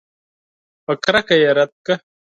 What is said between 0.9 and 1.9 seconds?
کرکه یې رد